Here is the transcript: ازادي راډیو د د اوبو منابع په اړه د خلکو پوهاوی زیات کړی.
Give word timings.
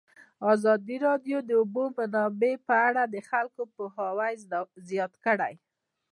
ازادي 0.53 0.95
راډیو 1.07 1.37
د 1.43 1.45
د 1.47 1.51
اوبو 1.61 1.83
منابع 1.97 2.53
په 2.67 2.75
اړه 2.87 3.03
د 3.13 3.15
خلکو 3.29 3.61
پوهاوی 3.75 4.33
زیات 4.89 5.13
کړی. 5.25 5.53